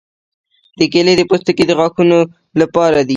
د 0.79 0.81
کیلې 0.91 1.23
پوستکي 1.29 1.63
د 1.67 1.71
غاښونو 1.79 2.19
لپاره 2.61 2.99
دي. 3.07 3.09